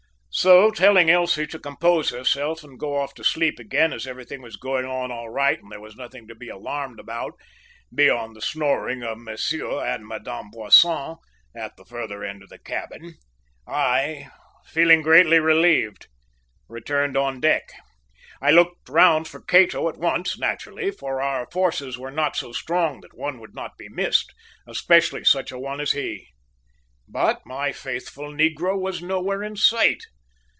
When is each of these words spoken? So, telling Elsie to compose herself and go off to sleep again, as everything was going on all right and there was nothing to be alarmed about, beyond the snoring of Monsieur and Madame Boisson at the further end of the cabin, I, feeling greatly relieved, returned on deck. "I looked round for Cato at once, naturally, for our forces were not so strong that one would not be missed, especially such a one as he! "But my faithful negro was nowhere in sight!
So, 0.33 0.71
telling 0.71 1.09
Elsie 1.09 1.45
to 1.47 1.59
compose 1.59 2.09
herself 2.11 2.63
and 2.63 2.79
go 2.79 2.95
off 2.95 3.13
to 3.15 3.23
sleep 3.23 3.59
again, 3.59 3.91
as 3.91 4.07
everything 4.07 4.41
was 4.41 4.55
going 4.55 4.85
on 4.85 5.11
all 5.11 5.27
right 5.29 5.59
and 5.61 5.69
there 5.69 5.81
was 5.81 5.97
nothing 5.97 6.25
to 6.29 6.33
be 6.33 6.47
alarmed 6.47 7.01
about, 7.01 7.33
beyond 7.93 8.33
the 8.33 8.41
snoring 8.41 9.03
of 9.03 9.17
Monsieur 9.17 9.83
and 9.85 10.07
Madame 10.07 10.49
Boisson 10.49 11.17
at 11.53 11.75
the 11.75 11.83
further 11.83 12.23
end 12.23 12.43
of 12.43 12.47
the 12.47 12.57
cabin, 12.57 13.15
I, 13.67 14.29
feeling 14.65 15.01
greatly 15.01 15.37
relieved, 15.37 16.07
returned 16.69 17.17
on 17.17 17.41
deck. 17.41 17.63
"I 18.41 18.51
looked 18.51 18.87
round 18.87 19.27
for 19.27 19.41
Cato 19.41 19.89
at 19.89 19.97
once, 19.97 20.39
naturally, 20.39 20.91
for 20.91 21.21
our 21.21 21.45
forces 21.51 21.97
were 21.97 22.09
not 22.09 22.37
so 22.37 22.53
strong 22.53 23.01
that 23.01 23.17
one 23.17 23.37
would 23.41 23.53
not 23.53 23.77
be 23.77 23.89
missed, 23.89 24.33
especially 24.65 25.25
such 25.25 25.51
a 25.51 25.59
one 25.59 25.81
as 25.81 25.91
he! 25.91 26.29
"But 27.05 27.41
my 27.45 27.73
faithful 27.73 28.31
negro 28.31 28.79
was 28.79 29.03
nowhere 29.03 29.43
in 29.43 29.57
sight! 29.57 30.05